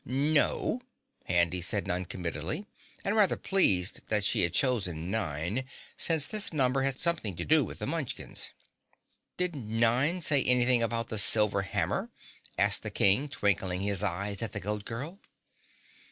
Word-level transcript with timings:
"No!" 0.03 0.81
Handy 1.25 1.61
said 1.61 1.85
noncommittally, 1.85 2.65
and 3.05 3.15
rather 3.15 3.37
pleased 3.37 4.01
she 4.23 4.41
had 4.41 4.51
chosen 4.51 5.11
Nine, 5.11 5.63
since 5.95 6.25
this 6.27 6.51
number 6.51 6.81
had 6.81 6.99
something 6.99 7.35
to 7.35 7.45
do 7.45 7.63
with 7.63 7.77
the 7.77 7.85
Munchkins. 7.85 8.49
"Did 9.37 9.55
Nine 9.55 10.21
say 10.23 10.43
anything 10.43 10.81
about 10.81 11.09
the 11.09 11.19
silver 11.19 11.61
hammer?" 11.61 12.09
asked 12.57 12.81
the 12.81 12.89
King, 12.89 13.29
twinkling 13.29 13.81
his 13.81 14.01
eyes 14.01 14.41
at 14.41 14.53
the 14.53 14.59
Goat 14.59 14.85
Girl. 14.85 15.19